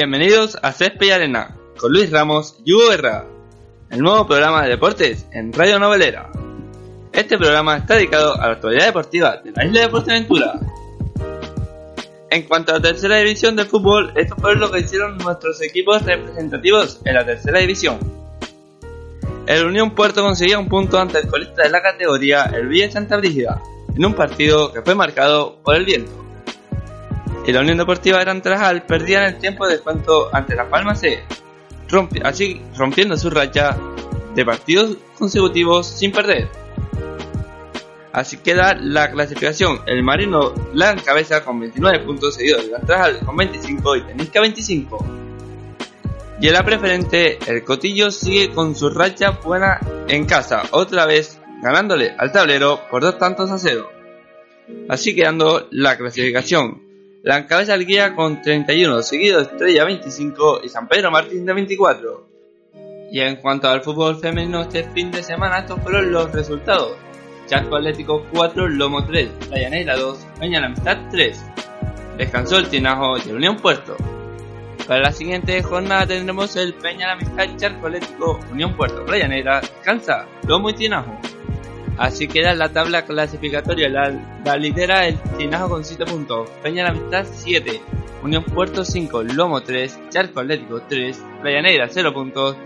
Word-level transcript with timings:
Bienvenidos 0.00 0.56
a 0.62 0.70
Césped 0.70 1.06
y 1.06 1.10
Arena, 1.10 1.56
con 1.76 1.92
Luis 1.92 2.08
Ramos 2.12 2.56
y 2.64 2.72
Hugo 2.72 2.90
Guerra, 2.90 3.26
el 3.90 3.98
nuevo 3.98 4.28
programa 4.28 4.62
de 4.62 4.68
deportes 4.68 5.26
en 5.32 5.52
Radio 5.52 5.80
Novelera. 5.80 6.30
Este 7.12 7.36
programa 7.36 7.78
está 7.78 7.94
dedicado 7.96 8.40
a 8.40 8.46
la 8.46 8.52
actualidad 8.52 8.86
deportiva 8.86 9.38
de 9.38 9.50
la 9.50 9.64
isla 9.64 9.80
de 9.80 9.88
Portaventura. 9.88 10.60
En 12.30 12.42
cuanto 12.44 12.70
a 12.70 12.74
la 12.76 12.80
tercera 12.80 13.16
división 13.16 13.56
del 13.56 13.66
fútbol, 13.66 14.12
esto 14.14 14.36
fue 14.36 14.54
lo 14.54 14.70
que 14.70 14.78
hicieron 14.78 15.18
nuestros 15.18 15.60
equipos 15.62 16.00
representativos 16.04 17.00
en 17.04 17.14
la 17.14 17.26
tercera 17.26 17.58
división. 17.58 17.98
El 19.48 19.66
Unión 19.66 19.96
Puerto 19.96 20.22
consiguió 20.22 20.60
un 20.60 20.68
punto 20.68 21.00
ante 21.00 21.18
el 21.18 21.26
colista 21.26 21.64
de 21.64 21.70
la 21.70 21.82
categoría, 21.82 22.44
el 22.44 22.68
Villa 22.68 22.88
Santa 22.88 23.16
Brígida, 23.16 23.60
en 23.96 24.04
un 24.04 24.14
partido 24.14 24.72
que 24.72 24.80
fue 24.80 24.94
marcado 24.94 25.58
por 25.64 25.74
el 25.74 25.84
viento 25.84 26.27
y 27.48 27.52
la 27.52 27.62
Unión 27.62 27.78
Deportiva 27.78 28.20
Gran 28.20 28.42
Trajal 28.42 28.84
perdían 28.84 29.24
el 29.24 29.38
tiempo 29.38 29.66
de 29.66 29.76
descuento 29.76 30.28
ante 30.34 30.54
la 30.54 30.68
Palma 30.68 30.94
C, 30.94 31.24
así 32.22 32.60
rompiendo 32.76 33.16
su 33.16 33.30
racha 33.30 33.74
de 34.34 34.44
partidos 34.44 34.98
consecutivos 35.18 35.86
sin 35.86 36.12
perder. 36.12 36.46
Así 38.12 38.36
queda 38.36 38.74
la 38.74 39.10
clasificación. 39.10 39.80
El 39.86 40.02
Marino 40.02 40.52
la 40.74 40.90
encabeza 40.90 41.42
con 41.42 41.58
29 41.58 42.00
puntos, 42.00 42.34
seguido 42.34 42.60
de 42.60 42.68
Gran 42.68 42.84
Trajal 42.84 43.20
con 43.20 43.34
25 43.34 43.96
y 43.96 44.02
Tenisca 44.02 44.42
25. 44.42 45.06
Y 46.42 46.48
en 46.48 46.52
la 46.52 46.62
preferente, 46.66 47.38
el 47.46 47.64
Cotillo 47.64 48.10
sigue 48.10 48.50
con 48.50 48.76
su 48.76 48.90
racha 48.90 49.30
buena 49.30 49.80
en 50.06 50.26
casa, 50.26 50.64
otra 50.72 51.06
vez 51.06 51.40
ganándole 51.62 52.14
al 52.18 52.30
tablero 52.30 52.82
por 52.90 53.00
dos 53.00 53.16
tantos 53.16 53.50
a 53.50 53.56
cero. 53.56 53.88
Así 54.90 55.14
quedando 55.14 55.66
la 55.70 55.96
clasificación. 55.96 56.87
La 57.24 57.38
encabeza 57.38 57.74
el 57.74 57.84
guía 57.84 58.14
con 58.14 58.40
31, 58.42 59.02
seguido 59.02 59.40
Estrella 59.40 59.84
25 59.84 60.60
y 60.62 60.68
San 60.68 60.86
Pedro 60.86 61.10
Martín 61.10 61.44
de 61.44 61.52
24. 61.52 62.28
Y 63.10 63.20
en 63.20 63.36
cuanto 63.36 63.68
al 63.68 63.82
fútbol 63.82 64.20
femenino 64.20 64.62
este 64.62 64.84
fin 64.84 65.10
de 65.10 65.24
semana, 65.24 65.58
estos 65.58 65.80
fueron 65.80 66.12
los 66.12 66.30
resultados. 66.30 66.96
Chaco 67.46 67.74
Atlético 67.74 68.24
4, 68.32 68.68
Lomo 68.68 69.04
3, 69.04 69.30
Playa 69.48 69.96
2, 69.96 70.26
Peña 70.38 70.60
la 70.60 70.66
Amistad 70.66 70.96
3. 71.10 71.44
Descansó 72.18 72.58
el 72.58 72.68
Tinajo 72.68 73.16
y 73.18 73.30
el 73.30 73.36
Unión 73.36 73.56
Puerto. 73.56 73.96
Para 74.86 75.00
la 75.00 75.12
siguiente 75.12 75.60
jornada 75.62 76.06
tendremos 76.06 76.54
el 76.54 76.74
Peña 76.74 77.08
la 77.08 77.14
Amistad, 77.14 77.56
Charco 77.56 77.88
Atlético, 77.88 78.38
Unión 78.52 78.76
Puerto, 78.76 79.04
Playa 79.04 79.26
Negra, 79.26 79.60
Descansa, 79.60 80.26
Lomo 80.46 80.70
y 80.70 80.74
Tinajo. 80.74 81.18
Así 81.98 82.28
queda 82.28 82.54
la 82.54 82.72
tabla 82.72 83.04
clasificatoria. 83.04 83.88
La, 83.88 84.56
lidera 84.56 85.08
el 85.08 85.18
Tinajo 85.36 85.68
con 85.68 85.84
7 85.84 86.04
puntos, 86.06 86.48
Peña 86.62 86.84
la 86.84 86.90
Amistad 86.90 87.26
7, 87.30 87.82
Unión 88.22 88.44
Puerto 88.44 88.84
5, 88.84 89.24
Lomo 89.24 89.62
3, 89.62 89.98
Charco 90.08 90.40
Atlético 90.40 90.80
3, 90.88 91.20
Playa 91.42 91.60
Negra 91.60 91.88
0 91.90 92.14
puntos. 92.14 92.56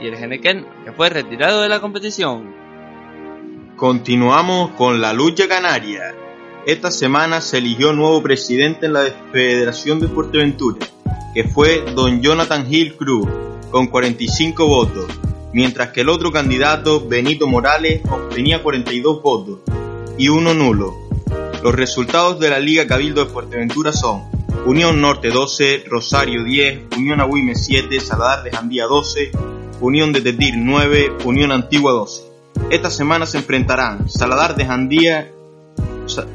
Y 0.00 0.08
el 0.08 0.16
Genequén 0.16 0.66
que 0.84 0.90
fue 0.92 1.10
retirado 1.10 1.62
de 1.62 1.68
la 1.68 1.80
competición. 1.80 2.52
Continuamos 3.76 4.72
con 4.72 5.00
la 5.00 5.12
lucha 5.12 5.46
canaria. 5.46 6.14
Esta 6.66 6.90
semana 6.90 7.40
se 7.40 7.58
eligió 7.58 7.92
nuevo 7.92 8.20
presidente 8.20 8.86
en 8.86 8.94
la 8.94 9.04
Federación 9.32 10.00
de 10.00 10.08
Fuerteventura, 10.08 10.84
que 11.34 11.44
fue 11.44 11.84
don 11.94 12.20
Jonathan 12.20 12.66
Hill 12.68 12.96
Cruz, 12.96 13.28
con 13.70 13.86
45 13.86 14.66
votos 14.66 15.06
mientras 15.52 15.90
que 15.90 16.02
el 16.02 16.08
otro 16.08 16.32
candidato, 16.32 17.06
Benito 17.06 17.46
Morales, 17.46 18.02
obtenía 18.10 18.62
42 18.62 19.22
votos 19.22 19.60
y 20.18 20.28
uno 20.28 20.54
nulo. 20.54 20.94
Los 21.62 21.74
resultados 21.74 22.40
de 22.40 22.50
la 22.50 22.58
Liga 22.58 22.86
Cabildo 22.86 23.24
de 23.24 23.30
Fuerteventura 23.30 23.92
son 23.92 24.24
Unión 24.66 25.00
Norte 25.00 25.30
12, 25.30 25.84
Rosario 25.86 26.44
10, 26.44 26.96
Unión 26.96 27.20
Agüime 27.20 27.54
7, 27.54 28.00
Saladar 28.00 28.42
de 28.42 28.50
Jandía 28.50 28.86
12, 28.86 29.30
Unión 29.80 30.12
de 30.12 30.20
Tetir 30.20 30.54
9, 30.56 31.18
Unión 31.24 31.52
Antigua 31.52 31.92
12. 31.92 32.22
Esta 32.70 32.90
semana 32.90 33.26
se 33.26 33.38
enfrentarán 33.38 34.08
Saladar 34.08 34.56
de 34.56 34.64
Jandía, 34.64 35.32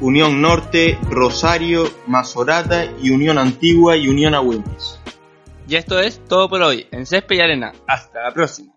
Unión 0.01 0.41
Norte, 0.41 0.97
Rosario, 1.09 1.89
Mazorata 2.07 2.85
y 3.01 3.11
Unión 3.11 3.37
Antigua 3.37 3.95
y 3.95 4.07
Unión 4.07 4.33
Agüimes. 4.35 4.99
Y 5.67 5.75
esto 5.75 5.99
es 5.99 6.23
todo 6.25 6.49
por 6.49 6.61
hoy 6.61 6.87
en 6.91 7.05
Césped 7.05 7.35
y 7.35 7.41
Arena. 7.41 7.73
Hasta 7.87 8.23
la 8.23 8.33
próxima. 8.33 8.76